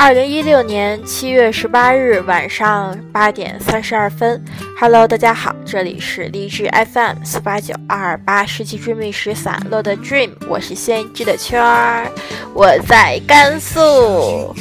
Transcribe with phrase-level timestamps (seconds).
[0.00, 4.42] 二零一六年七月十八日晚上八点三十二分
[4.80, 12.10] ，Hello，大家好，这里是励志 FM 四八九二二八世纪追觅时散落的 Dream，我是先知的圈儿，
[12.54, 14.56] 我在甘肃。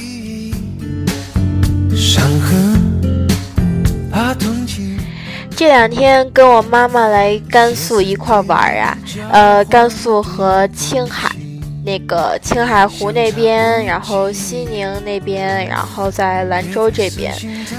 [5.55, 8.97] 这两天跟我妈妈来甘肃一块玩啊，
[9.31, 11.28] 呃，甘肃和青海。
[11.89, 17.33] 那个青海湖那边，然后西宁那边，然后在兰州这边，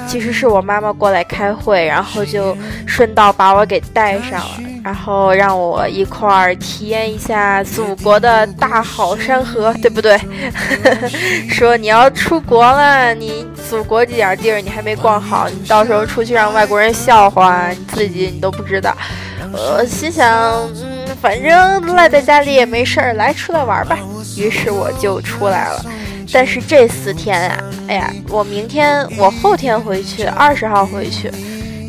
[0.09, 2.57] 其实是我妈妈过来开会，然后就
[2.89, 10.19] 顺道把我给带上了，然后让我一块儿体验一下祖国的大好山河，对不对？
[11.49, 18.93] 说你要出国了，你祖国这点地儿你还没逛好，你到时候出去让外国人笑话，你自己你都不知道。
[19.53, 20.90] 我心想。
[21.21, 23.99] 反正赖在家里也没事儿，来出来玩吧。
[24.37, 25.85] 于是我就出来了。
[26.33, 31.31] 但是这四天啊，哎呀，我明天我后天回去，二十号回去。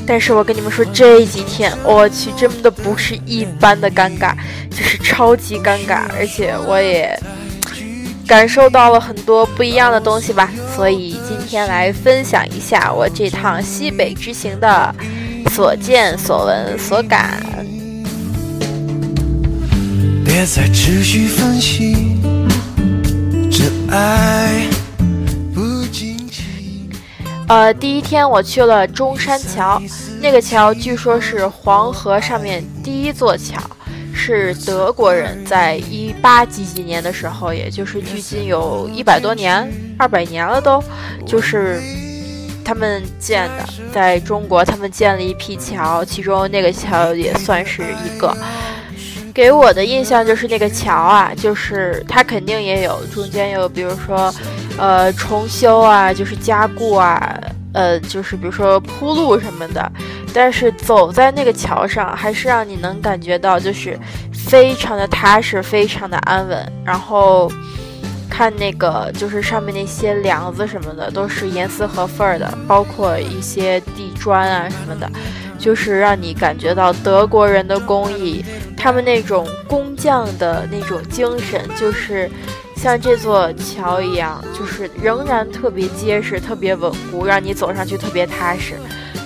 [0.06, 4.34] 但是我跟你们说，这几天我去，真的不是一般的尴尬，
[4.70, 6.02] 就是超级尴尬。
[6.18, 7.18] 而且我也
[8.28, 10.52] 感受到了很多不一样的东西吧。
[10.76, 14.94] 所以今天来分享一下我这趟西北之行的
[15.52, 17.40] 所见所闻所感。
[20.42, 22.18] 别再持续分析，
[23.52, 23.64] 这
[23.96, 24.66] 爱
[25.54, 26.90] 不仅仅
[27.48, 29.80] 呃，第一天我去了中山桥，
[30.20, 33.62] 那个桥据说是黄河上面第一座桥，
[34.16, 40.84] 是德国人在一八几几年的时候，也就是距今有一百多年、二百年了都，
[41.24, 41.80] 就是
[42.66, 48.36] 他们建的，在中国他们建了一批桥，其中那个桥也算是一个。
[49.34, 54.34] 给我的印象就是那个桥啊，就是它肯定也有中间有，比如说，
[54.78, 57.40] 呃，重修啊，就是加固啊，
[57.74, 59.92] 呃，就是比如说铺路什么的。
[60.34, 64.00] 但是走在那个桥上，还是让你能感觉到就是
[64.32, 66.72] 非常的踏实，非常的安稳。
[66.86, 67.52] 然后
[68.30, 75.12] 看那个就是上面那些梁子什么的，都是严丝合缝的，包括一些地砖啊什么的。
[75.62, 78.44] 就是让你感觉到德国人的工艺，
[78.76, 82.28] 他们那种工匠的那种精神，就是
[82.76, 88.74] 像这座桥一样，就是仍然特别结实、特别稳固，让你走上去特别踏实。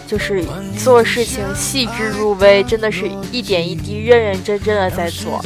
[0.05, 0.45] 就是
[0.77, 5.43] 做事情细致入微，真的是一点一滴、认认真真的在做。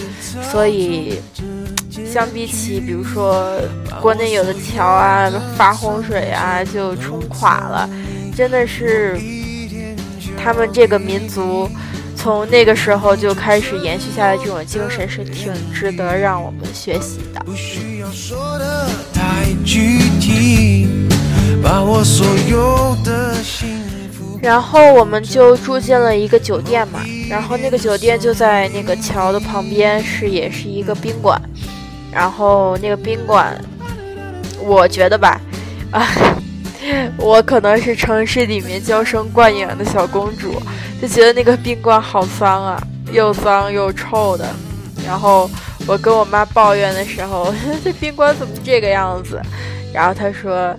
[0.51, 1.21] 所以，
[2.05, 3.57] 相比起比如说
[4.01, 7.89] 国内有的桥啊发洪水啊就冲垮了，
[8.35, 9.17] 真的是。
[10.41, 11.69] 他们这个民族，
[12.15, 17.45] 从那个时候就开始延续下来这种精神，是挺值得让我们学习的。
[24.41, 31.39] 然后我们就住进了一个酒店嘛，然后那个酒店就在那个桥的旁边，是也是一个宾馆。
[32.11, 33.61] 然后那个宾馆，
[34.61, 35.39] 我觉得吧，
[35.91, 36.07] 啊。
[37.17, 40.61] 我可能是城市里面娇生惯养的小公主，
[41.01, 44.47] 就觉得那个宾馆好脏啊，又脏又臭的。
[45.05, 45.49] 然后
[45.87, 49.41] 我跟我妈抱怨的时候， 这宾馆怎么这个样子？
[49.93, 50.75] 然后她说：“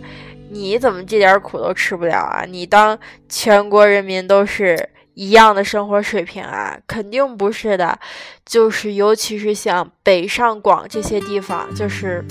[0.51, 2.45] 你怎么这点苦都吃不了啊？
[2.49, 2.99] 你当
[3.29, 6.79] 全国人民都是一样的生活水平啊？
[6.87, 7.99] 肯定不是的，
[8.45, 12.25] 就是尤其是像北上广这些地方，就是。”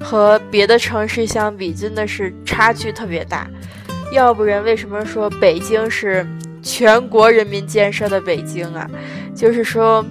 [0.00, 3.48] 和别的城市相比，真的是差距特别大。
[4.12, 6.26] 要不然，为什么说北京是
[6.62, 8.88] 全国人民建设的北京啊？
[9.34, 10.04] 就是说，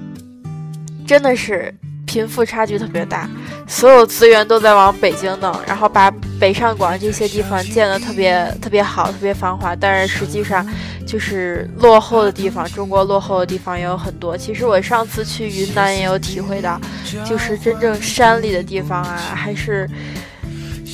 [1.08, 1.74] 真的是。
[2.16, 3.30] 贫富差距特别大，
[3.68, 6.10] 所有资源都在往北京弄，然后把
[6.40, 9.76] 北上广这些地方建得特别特别好，特别繁华。
[9.76, 10.66] 但是实际上，
[11.06, 14.38] 就是落后的地方，中国落后的地方也有很多。
[14.38, 16.80] 其实我上次去云南也有体会到，
[17.26, 19.86] 就是真正山里的地方啊，还是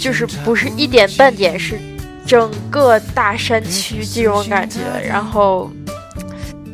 [0.02, 1.80] 就是不是一点半点，是
[2.26, 4.80] 整个大山区这种感觉。
[5.08, 5.70] 然后，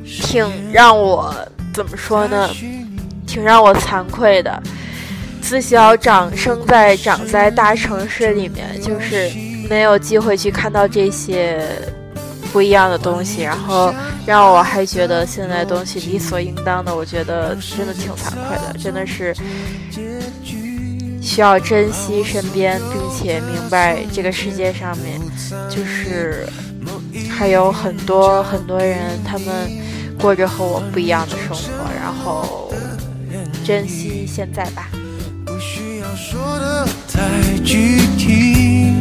[0.05, 1.35] 挺让我
[1.73, 2.49] 怎么说呢？
[3.37, 4.59] 挺让我惭愧的，
[5.39, 9.29] 自小长生在长在大城市里面，就是
[9.69, 11.63] 没有机会去看到这些
[12.51, 13.93] 不一样的东西，然后
[14.25, 19.35] 让我还觉得现在东西理所应当的，我觉得真的挺惭愧的，真的是
[21.21, 25.21] 需要珍惜身边，并且明白这个世界上面
[25.69, 26.47] 就是
[27.29, 29.47] 还有很多很多人，他们
[30.19, 32.73] 过着和我不一样的生活，然后。
[33.67, 34.87] 珍惜现在吧。
[35.45, 37.19] 不需要说的太
[37.65, 38.93] 具体，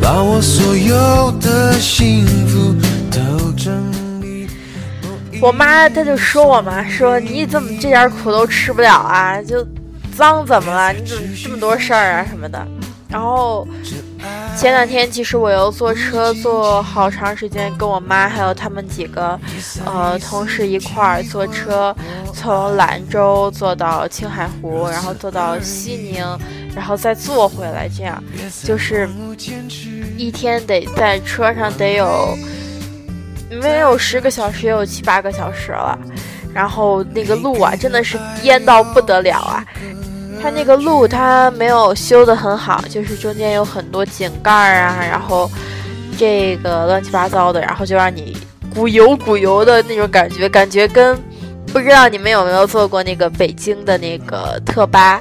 [0.00, 2.72] 把我所有的幸福
[3.10, 4.46] 都整理。
[5.40, 9.42] 我妈她就说我嘛，说你怎么这点苦都吃不了啊？
[9.42, 9.66] 就
[10.16, 10.92] 脏怎么了？
[10.92, 12.64] 你怎么这么多事儿啊什么的？
[13.08, 13.66] 然后
[14.56, 19.38] 前两天其实我又坐车坐好长时间，跟我妈还有他们几个
[19.84, 21.94] 呃同事一块儿坐车，
[22.32, 26.24] 从兰州坐到青海湖，然后坐到西宁，
[26.74, 28.22] 然后再坐回来，这样
[28.64, 29.08] 就是
[30.16, 32.36] 一天得在车上得有
[33.62, 35.98] 没有十个小时，也有七八个小时了。
[36.54, 39.62] 然后那个路啊，真的是颠到不得了啊！
[40.46, 45.50] 它那个路它没有修得很好，就是中间有很多井盖啊，然后
[46.16, 48.36] 这个乱七八糟的，然后就让你
[48.72, 51.20] 鼓油鼓油的那种感觉，感觉跟
[51.72, 55.20] 不知道你们有没有坐过那个北京的那个特巴，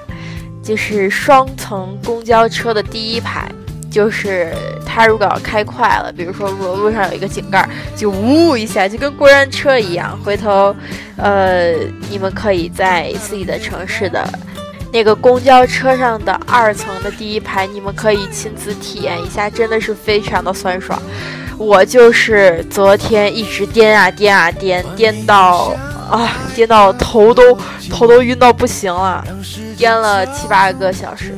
[0.62, 3.50] 就是双层公交车的第一排，
[3.90, 4.54] 就是
[4.86, 10.16] 它如果要开快了，比如说路路上有一个井盖，就呜一下，就跟过山车一样。
[10.24, 10.76] 回头，
[11.18, 11.74] 呃，
[12.12, 14.24] 你们可以在自己的城市的。
[14.96, 20.98] 那个公交车上的二层的第一排，你们可以亲自体验一下，真的是非常的酸爽。
[21.58, 25.76] 我就是昨天一直颠啊颠啊颠，颠到
[26.10, 27.54] 啊颠到头都
[27.92, 29.22] 头都晕到不行了，
[29.76, 31.36] 颠了七八个小时。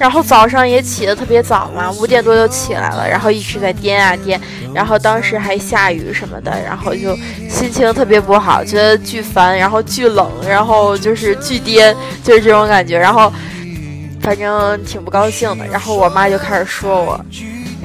[0.00, 4.40] 然后早上也起得特别早嘛，五点多就起来了，然后一直在颠啊颠，
[4.72, 7.14] 然后当时还下雨什么的，然后就
[7.50, 11.94] 心情特别不好，觉得巨烦，然后巨冷，然后就是巨颠，
[12.24, 13.30] 就是这种感觉，然后
[14.22, 15.66] 反正挺不高兴的。
[15.66, 17.20] 然后我妈就开始说我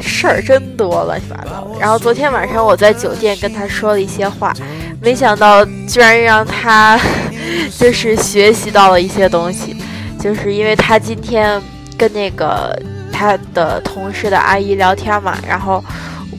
[0.02, 1.68] 事儿真多，乱七八糟。
[1.78, 4.54] 然后昨天晚上我在酒店跟她说了一些话，
[5.02, 6.98] 没想到居然让她
[7.78, 9.76] 就是学习到了一些东西，
[10.18, 11.62] 就是因为她今天。
[11.98, 12.78] 跟那个
[13.12, 15.84] 他的同事的阿姨聊天嘛，然后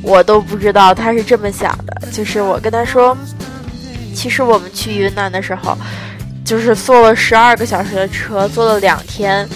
[0.02, 2.08] 我都不知道他是这么想的。
[2.12, 3.16] 就是我跟他说，
[4.14, 5.76] 其实我们去云南的时候，
[6.44, 9.48] 就是坐了十二个小时的车，坐了两天，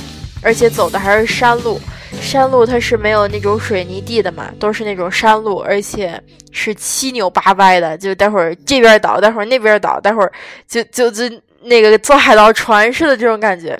[0.42, 1.80] 而且走的还是山路。
[2.20, 6.20] 山路它是没有那种水泥地的嘛，都是那种山路，而且
[6.50, 10.32] 是七扭八歪的，就待会儿这边倒，待会儿那边倒，待会儿
[10.68, 11.24] 就就就
[11.62, 13.78] 那个坐海盗船似的这种感觉。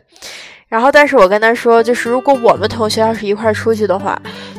[0.70, 4.16] 然后，但是我跟他说，就是如果我们同学要是一块出去的话，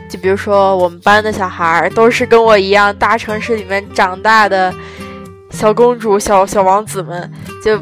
[0.10, 4.74] 就比如说我们班的小孩儿都是跟我一样大城市里面长大的
[5.52, 7.31] 小公主、小小王子们，
[7.63, 7.81] 就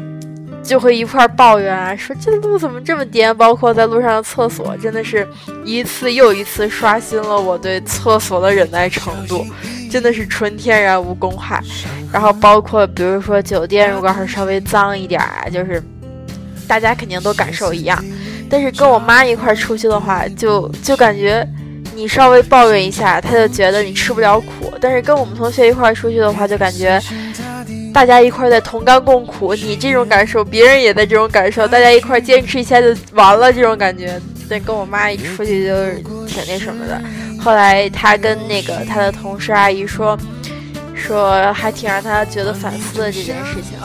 [0.62, 3.36] 就会一块抱怨啊，说这路怎么这么颠？
[3.36, 5.26] 包括在路上的厕所，真的是
[5.64, 9.44] 一次又一次刷新了我对厕所的忍耐程度，
[9.90, 11.60] 真的是纯天然无公害。
[12.12, 15.82] 然后包括比如说酒店，如果要是稍微脏一点啊，就是
[16.70, 17.98] 大家肯定都感受一样。
[18.48, 21.44] 但是跟我妈一块出去的话，就就感觉
[21.96, 24.72] 你稍微抱怨一下，她就觉得你吃不了苦。
[24.80, 27.02] 但是跟我们同学一块出去的话，就感觉
[27.92, 34.20] 大家一块在同甘共苦，你这种感受，别人也在这种感受，大家一块坚持一下就完了，这种感觉。
[34.48, 35.94] 但跟我妈一出去就是
[36.28, 37.02] 挺那什么的。
[37.40, 40.16] 后来她跟那个她的同事阿姨说。
[41.00, 43.78] 说还挺让他觉得反思的这件事情，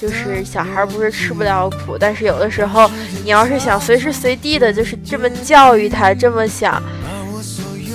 [0.00, 2.90] 就是小孩不是吃不了苦，但是有的时候
[3.22, 6.82] 你要是想随时随地的，就是这么教育他，这么想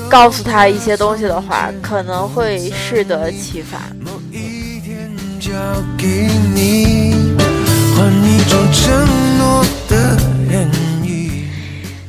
[0.10, 3.82] 告诉他一些东西的话，可能会适得其反。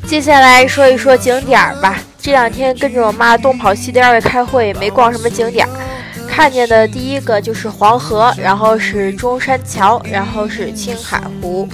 [0.06, 1.98] 接下来说一说景点儿吧。
[2.20, 5.70] 这两天跟着我妈东跑西颠的开会，没逛什么景点儿。
[6.38, 11.68] 看见的第一个就是黄河，然后是中山桥，然后是青海湖。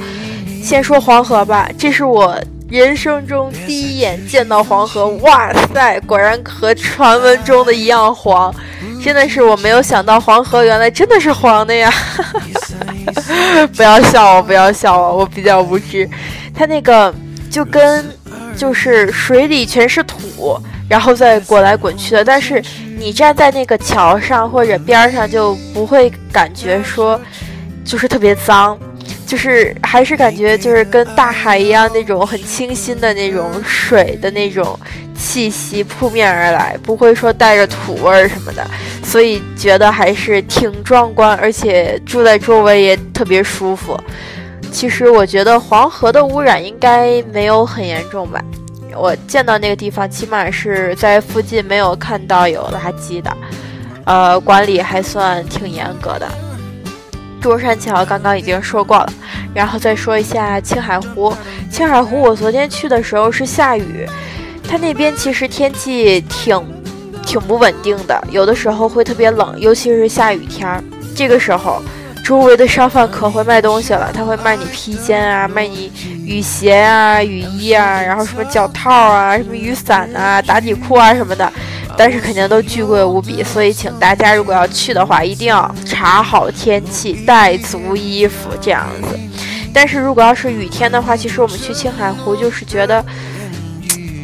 [0.62, 2.34] 先说黄河吧，这是我
[2.70, 8.52] 人生中第一眼见到黄河，哇塞，果然和传闻中的一样黄，
[9.02, 11.92] 真的是我没有想到黄河原来真的是黄的呀！
[13.76, 16.08] 不要笑我，不要笑我，我比较无知。
[16.54, 17.14] 它那个
[17.50, 18.02] 就跟
[18.56, 20.58] 就是水里全是土。
[20.86, 22.62] 然后再滚来滚去的，但是
[22.98, 27.18] 你站在那个桥上或者边上就不会感觉说，
[27.86, 28.78] 就是特别脏，
[29.26, 34.78] 就是还是感觉就是跟大海一样那种很清新的那种水的那种
[35.16, 38.64] 气息扑面而来，不会说带着土味什么的，
[39.02, 43.98] 所以觉得还是挺壮观，而且住在周围也特别舒服。
[44.74, 48.42] 其实我觉得黄河的污染应该没有很严重吧。
[48.96, 53.36] 我见到那个地方，起码是在附近没有看到有垃圾的，
[54.04, 56.28] 呃，管理还算挺严格的。
[57.40, 59.12] 中山桥刚刚已经说过了，
[59.54, 61.32] 然后再说一下青海湖。
[61.70, 64.04] 青海湖我昨天去的时候是下雨，
[64.68, 66.60] 它那边其实天气挺
[67.24, 70.82] 挺不稳定的，有的时候会特别冷，尤其是下雨天儿。
[71.14, 71.80] 这个时候，
[72.24, 75.92] 周围的商贩可会卖东西了，他会卖你披肩啊，卖你
[76.24, 81.52] 雨鞋啊、雨衣啊，然后什么脚套啊、什么雨伞啊、打底裤啊什么的。
[81.96, 89.16] 但是肯定都巨贵无比，所以请大家如果要去的话，一定要查好天气，带足衣服这样子。
[89.72, 93.04] 但是如果要是雨天的话，其实我们去青海湖就是觉得，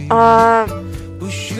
[0.09, 0.67] 啊，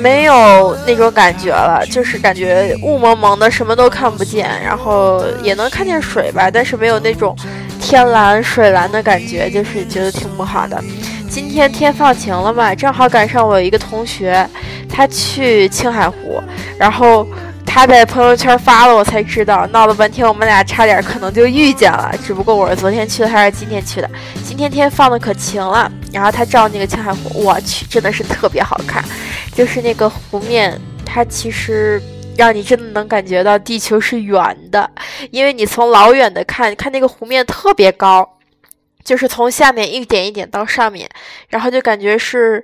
[0.01, 7.37] 没有那种感觉了，就是感觉雾蒙蒙的，什么都看不见，然后也能看见水吧，但是没有那种
[7.81, 10.83] 天蓝水蓝的感觉，就是觉得挺不好的。
[11.29, 14.45] 今天天放晴了嘛，正好赶上我有一个同学，
[14.89, 16.43] 他去青海湖，
[16.77, 17.27] 然后
[17.73, 22.13] 他在朋友圈发了，我才知道，闹了半天，我们俩差点可能就遇见了。
[22.27, 24.11] 只不过我是昨天去的，还是今天去的？
[24.45, 29.05] 今天天放的可晴了，然后他照那个青海湖，我去，真的是特别好看，
[29.55, 32.03] 就是那个湖面，它其实
[32.37, 34.91] 让你真的能感觉到地球是圆的，
[35.31, 38.29] 因为你从老远的看，看那个湖面特别高。
[39.03, 41.09] 就是从下面一点一点到上面，
[41.49, 42.63] 然后就感觉是，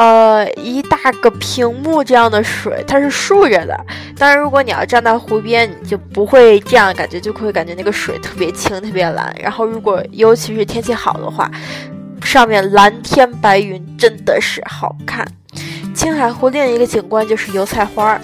[0.00, 3.78] 呃，一大个屏幕这样的水，它是竖着的。
[4.16, 9.30] 当然，如果你要站在湖边，你就不会这样感觉，就会感觉那个水特别清、特别蓝。
[9.38, 11.50] 然后，如果尤其是天气好的话，
[12.22, 15.26] 上面蓝天白云真的是好看。
[15.94, 18.20] 青海湖另一个景观就是油菜花儿。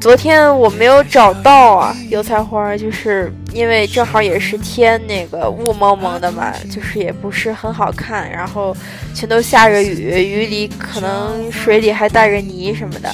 [0.00, 8.74] 昨天我没有找到啊，油菜花，就是因为正好也是天那个雾蒙蒙的嘛，就是也不是很好看，然后
[9.14, 13.12] 全都下着雨，雨里可能水里还带着泥什么的，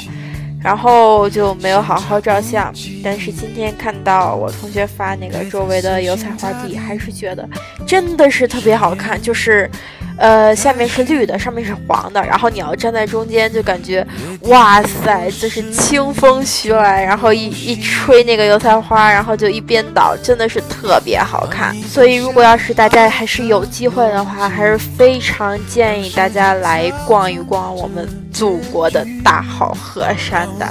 [0.62, 2.72] 然后就没有好好照相。
[3.02, 7.48] 但是今天看到我同学发那个周围的油菜花地，还是觉得
[7.84, 9.68] 真的是特别好看，就是。
[10.18, 14.06] 呃，下面是绿的，上面是黄的，然后你要站在中间，就感觉，
[14.42, 21.76] 哇塞，就是清风徐来，然后一一吹那个油菜花，然后就一边倒，真的是特别好看。
[21.82, 30.66] 所以，如果要是大家还是有机会的话，还是非常建议大家来逛一逛我们祖国的大好河山的。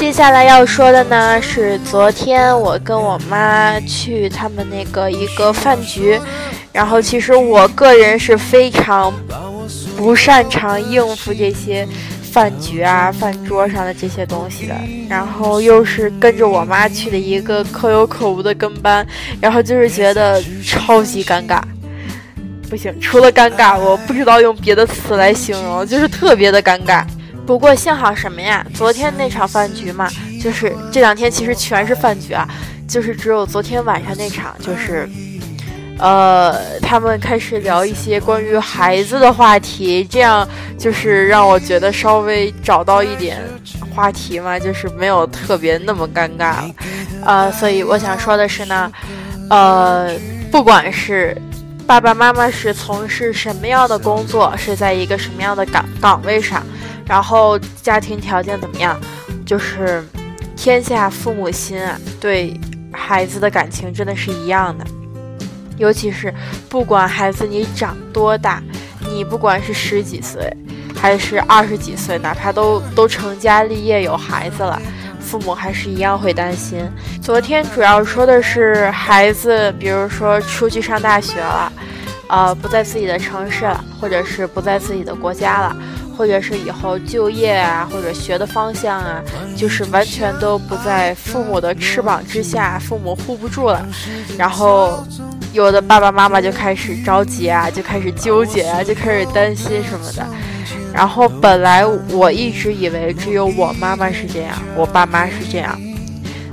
[0.00, 6.18] 接下来要说的呢是昨天我跟我妈去他们那个一个饭局，
[6.72, 9.12] 然后其实我个人是非常
[9.98, 11.86] 不擅长应付这些
[12.32, 14.74] 饭局啊饭桌上的这些东西的，
[15.06, 19.06] 然后又是跟着我妈去的一个可有可无的跟班，
[19.38, 21.60] 然后就是觉得超级尴尬，
[22.70, 27.04] 不行，除了尴尬，我不知道用别的词来形容，就是特别的尴尬。
[27.50, 28.64] 不过幸好什么呀？
[28.72, 30.08] 昨天那场饭局嘛，
[30.40, 32.48] 就是这两天其实全是饭局啊，
[32.86, 35.10] 就是只有昨天晚上那场，就是，
[35.98, 43.42] 呃，他们开始聊一些关于孩子的话题，这样就是让我觉得稍微找到一点
[43.92, 46.70] 话题嘛，就是没有特别那么尴尬了，
[47.24, 48.92] 呃，所以我想说的是呢，
[49.50, 50.16] 呃，
[50.52, 51.36] 不管是
[51.84, 56.64] 爸爸妈妈是从事什么样的工作，是在一个什么样的岗岗位上。
[57.10, 58.96] 然后家庭条件怎么样？
[59.44, 60.00] 就是
[60.54, 62.54] 天下父母心啊，对
[62.92, 64.86] 孩子的感情真的是一样的。
[65.76, 66.32] 尤其是
[66.68, 68.62] 不管孩子你长多大，
[69.00, 70.56] 你不管是十几岁
[70.94, 74.80] 还是二十几岁，哪怕都都成家立业有孩子了，
[75.18, 76.88] 父母还是一样会担心。
[77.20, 81.72] 昨天主要说的是孩子，比如说出去上大学了，
[82.28, 85.76] 呃，不在自己的城市了，或者是不在自己的国家了。
[86.20, 89.22] 或者是以后就业啊，或者学的方向啊，
[89.56, 93.82] 就是完全都不在父母的翅膀之下，父母护不住了。
[94.36, 95.02] 然后，
[95.54, 100.26] 有的爸爸妈妈就开始着急啊，就开始纠结啊，就开始担心什么的。
[100.92, 105.80] 然后本来我一直以为只有我妈妈是这样，我爸妈是这样，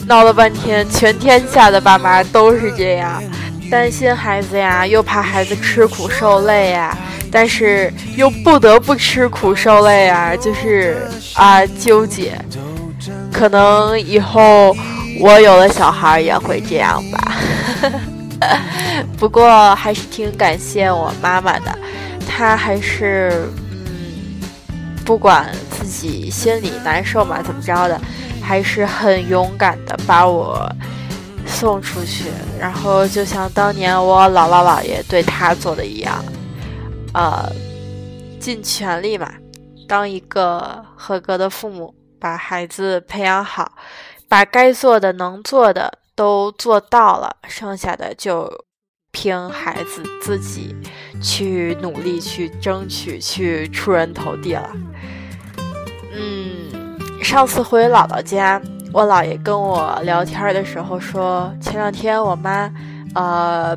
[0.08, 3.22] 闹了半天，全天下的爸妈都是这样，
[3.70, 6.98] 担心孩子呀，又怕孩子吃苦受累呀。
[7.32, 12.40] 但是又不得不吃苦受累啊，就是啊纠结。
[13.32, 14.76] 可能以后
[15.20, 17.34] 我有了小孩也会这样吧。
[19.18, 21.78] 不过还是挺感谢我妈妈的，
[22.28, 24.40] 她还是嗯，
[25.06, 28.00] 不管自己心里难受嘛，怎么着的，
[28.42, 30.72] 还是很勇敢的把我
[31.46, 32.26] 送出去。
[32.60, 36.24] 然后就像当年我姥姥姥爷对她做的一样。
[37.14, 37.52] 呃，
[38.40, 39.34] 尽全力嘛，
[39.88, 43.72] 当一个合格的父母，把孩子培养好，
[44.28, 48.52] 把该做的、能做的都做到了，剩下的就
[49.12, 50.76] 凭孩子自己
[51.22, 54.70] 去努力、去争取、去出人头地了。
[56.14, 58.62] 嗯，上次回姥姥家，
[58.92, 62.72] 我姥爷跟我聊天的时候说，前两天我妈，
[63.16, 63.76] 呃，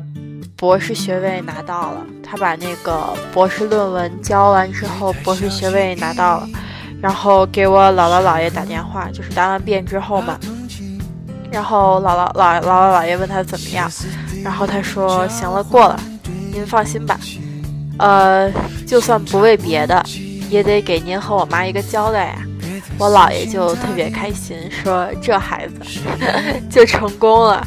[0.61, 6.47] 博士学位拿到了，他把那个博士论文交完之后，博士学位拿到了，
[7.01, 10.39] 然后给我姥姥姥爷打电话，就是答完辩之后嘛，
[11.51, 13.89] 然后姥姥姥姥姥姥爷问他怎么样，
[14.43, 15.99] 然后他说行了，过了，
[16.53, 17.19] 您放心吧，
[17.97, 18.51] 呃，
[18.85, 20.05] 就算不为别的。
[20.51, 22.35] 也得给您和我妈一个交代呀！
[22.97, 25.75] 我姥爷就特别开心，说这孩子
[26.69, 27.65] 就成功了，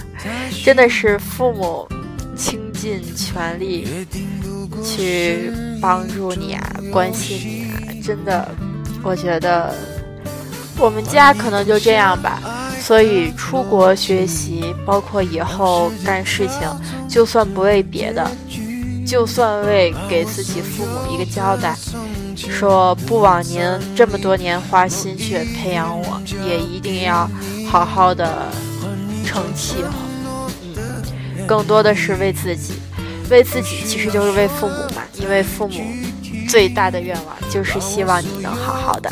[0.62, 1.88] 真的是父母
[2.36, 3.88] 亲尽全力
[4.84, 5.50] 去
[5.80, 8.46] 帮助你啊，关心你啊，真的，
[9.02, 9.74] 我觉得
[10.76, 12.42] 我们家可能就这样吧。
[12.78, 16.68] 所以出国学习，包括以后干事情，
[17.08, 18.30] 就算不为别的，
[19.06, 21.74] 就算为给自己父母一个交代。
[22.36, 23.62] 说不枉您
[23.96, 27.26] 这么多年花心血培养我，也一定要
[27.66, 28.52] 好好的
[29.24, 29.88] 成器候。
[29.88, 30.03] 嗯，
[31.46, 32.74] 更多的是为自己，
[33.30, 35.80] 为自己其实就是为父母嘛，因为父母
[36.48, 39.10] 最大的愿望就是希望你能好好的。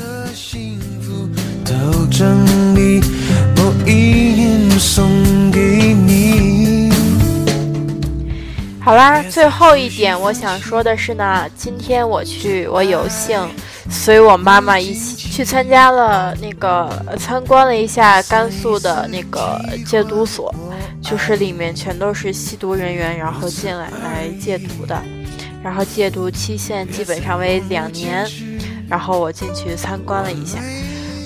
[8.85, 13.39] 好啦，最后一点我想说的是呢，今天我去，我有幸
[13.89, 20.53] 随我妈妈一起去参加了那个参观了一下甘肃的那个戒毒所，
[21.03, 25.03] 就是里面全都是吸毒人员，然后进来来戒毒的，
[25.63, 28.27] 然后戒毒期限基本上为两年，
[28.89, 30.59] 然后我进去参观了一下，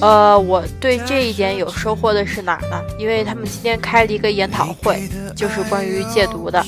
[0.00, 2.82] 呃，我对这一点有收获的是哪儿呢？
[2.98, 6.64] 因为他们今天开了一个研讨会，就是关于戒毒的。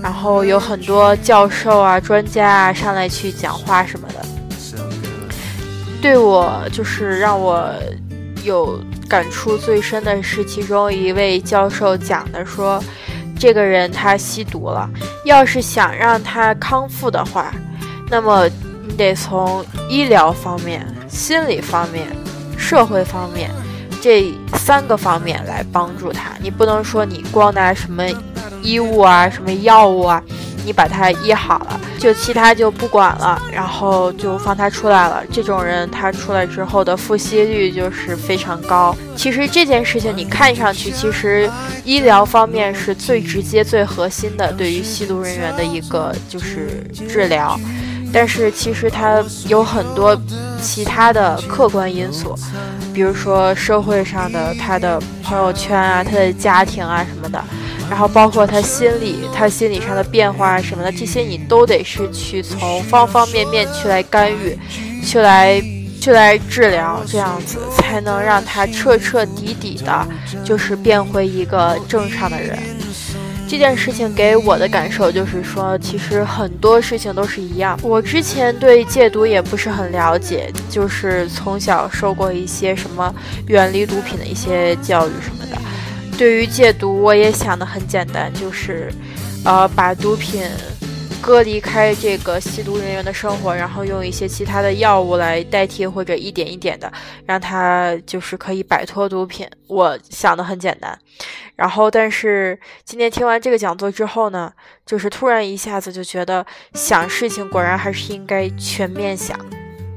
[0.00, 4.24] 然后有很多教授啊、专家啊上来去讲话什么的，
[6.00, 7.68] 对我就是让我
[8.44, 12.82] 有感触最深的是，其中一位教授讲的说，
[13.38, 14.88] 这个人他吸毒了，
[15.24, 17.52] 要是想让他康复的话，
[18.10, 18.48] 那么
[18.86, 22.06] 你得从医疗方面、心理方面、
[22.56, 23.50] 社会方面
[24.02, 28.04] 这三个方面来帮助他，你不能说你光拿什么。
[28.60, 30.20] 衣物啊，什么药物啊，
[30.66, 35.22] 你把他医好了，就其他就不管了，然后就放他出来了。
[35.32, 38.96] 这种人他出来之后的复吸率就是非常高。
[39.16, 41.50] 其实这件事情你看上去，其实
[41.84, 47.58] 医疗方面是最直接、最核心的，对于吸毒人员的一个就是治疗。
[48.10, 50.18] 但是其实它有很多
[50.62, 52.34] 其他的客观因素，
[52.94, 57.42] 比如说社会上的他的朋友圈啊，他的家庭啊什么的。
[57.88, 64.58] 然后包括他心理，他心理上的变化什么的，这些你都得是去从方方面面去来干预，
[65.04, 65.60] 去来
[66.00, 70.06] 去来治疗，这样子才能让他彻彻底底的，
[70.44, 72.58] 就是变回一个正常的人。
[73.50, 77.78] 这件事情给我的感受就是说，其实很多事情都是一样。
[77.82, 83.14] 我之前对戒毒也不是很了解，就是从小受过一些什么
[83.46, 85.58] 远离毒品的一些教育什么的。
[86.18, 88.92] 对于戒毒，我也想的很简单，就是，
[89.44, 90.42] 呃，把毒品
[91.22, 96.92] 隔离开这个吸毒人员的生活，然后用一些其他的药物来代替，或者一点一点的
[97.24, 99.48] 让他就是可以摆脱毒品。
[99.68, 100.98] 我想的很简单，
[101.54, 104.52] 然后但是今天听完这个讲座之后呢，
[104.84, 109.38] 就是突然一下子就觉得想事情果然还是应该全面想，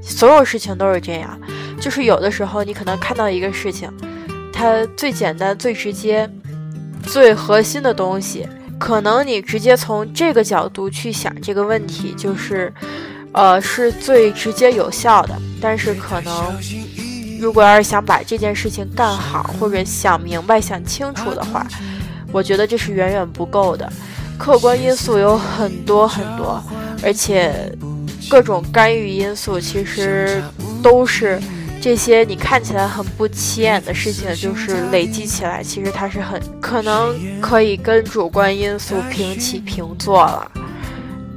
[0.04, 1.40] 所有事情都是这样，
[1.82, 3.92] 就是有的时候你可能看到一个事情。
[4.54, 6.30] 它最简单、最直接、
[7.04, 8.48] 最核心的东西，
[8.80, 12.72] 可能你直接从这个角度去想这个问题，就是，
[13.32, 15.36] 呃，是最直接有效的。
[15.62, 16.54] 但是可能，
[17.40, 21.66] 如果要是想把这件事情干好，或者想明白、想清楚的话，
[22.32, 23.92] 我觉得这是远远不够的。
[24.38, 26.62] 客观因素有很多很多，
[27.04, 27.72] 而且
[28.30, 30.42] 各种干预因素其实
[30.84, 31.42] 都是。
[31.82, 40.52] 这些你看起来很不起眼的事情，就是累积起来，其实它是很可能可以跟主观因素平起平坐了。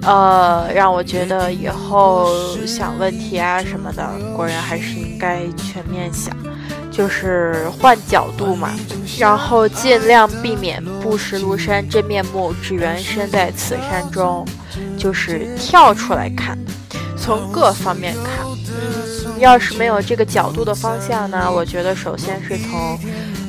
[0.02, 2.28] 呃，让我觉得以后
[2.66, 6.37] 想问题啊什么的，果然还是应该全面想，
[6.90, 8.70] 就是换角度嘛，
[9.18, 14.46] 然后尽量避免不识庐山真面目，只缘身在此山中，
[14.98, 16.59] 就是跳出来看，
[17.16, 18.44] 从各方面看。
[19.38, 21.51] 要是没有这个角度的方向呢？
[21.51, 22.99] 我觉得首先是从，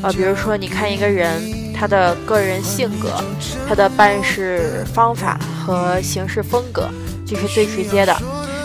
[0.01, 1.41] 呃，比如说你看一个人，
[1.73, 3.23] 他的个人性格、
[3.67, 6.89] 他的办事方法和行事风格，
[7.25, 8.15] 这是最直接的。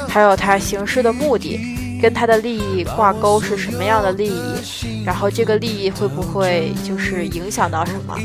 [0.09, 1.61] 还有他行事的目的，
[2.01, 8.17] 跟他的利益挂钩是什么样的利益，然后这个利益会不会就是影响到什么？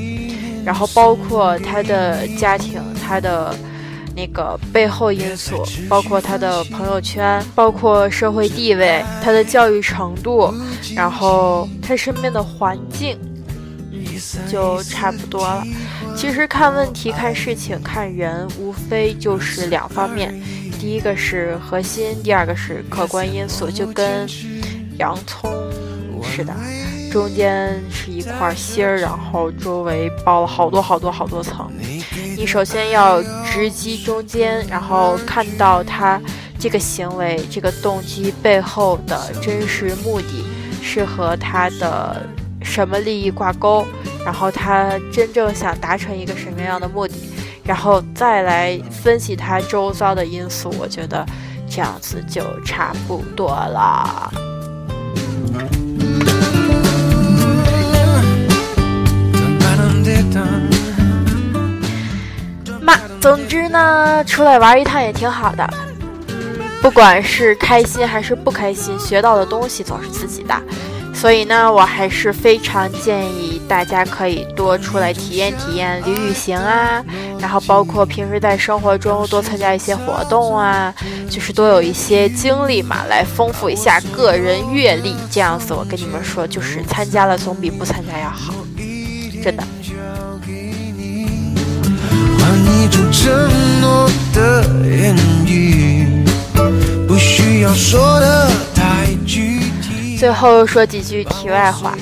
[0.65, 3.55] 然后包括他的家庭，他的。
[4.15, 10.53] 那个背后因素，包括他的朋友圈，包括社会地位，他的教育程度，
[10.95, 13.17] 然后他身边的环境，
[13.91, 14.05] 嗯
[14.49, 15.63] 就差不多了。
[16.15, 20.33] 其实看问题、看事情、看人，无非就是两方面，
[20.79, 24.25] 第一个是核心，第二个是客观因素，就跟
[24.97, 25.51] 洋葱
[26.23, 26.53] 似的。
[27.11, 31.69] 中间是一块芯儿，然后周围包了好多好多好多层。
[32.37, 36.21] 你首先要直击中间，然后看到他
[36.59, 40.45] 这个行为、这个动机背后的真实目的
[40.81, 42.25] 是和他的
[42.61, 43.85] 什么利益挂钩，
[44.23, 47.13] 然后他真正想达成一个什么样的目的，
[47.63, 50.73] 然后再来分析他周遭的因素。
[50.79, 51.25] 我觉得
[51.69, 54.54] 这样子就差不多了。
[63.25, 65.67] 总之呢，出来玩一趟也挺好的。
[66.79, 70.53] 不管是开心还是不开心，学到的东西总是自己的。
[71.11, 77.03] 所以呢，我还是非常建议大家可以多出来体验体验旅旅行啊，
[77.39, 80.93] 然后包括平时在生活中多参加一些活动啊，
[81.27, 85.15] 就是多有一些经历嘛，来丰富一下个人阅历。
[85.31, 88.53] 这样子，我跟你们说，就是参加了总比不参加要好，
[89.43, 89.63] 真的。
[100.17, 101.93] 最后说几句题外话，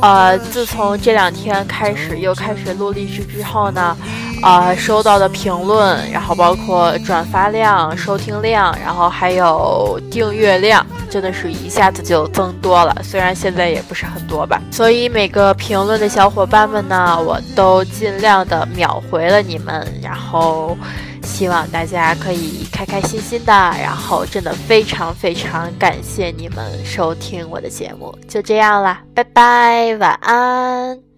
[0.00, 3.96] 呃，自从这两天开始又开始录励志之后呢，
[4.42, 10.84] 呃，收到的评论，然后包括转发量、收听量，然后还有订阅量，
[11.14, 12.92] 真的是一下子就增多了。
[13.04, 20.76] 虽然现在也不是很多吧，所以每个评论的小伙伴们呢，我都尽量的秒回了你们，然后。
[21.24, 31.13] 希望大家可以开开心心的，然后真的非常非常感谢你们收听我的节目，就这样啦，拜拜，晚安。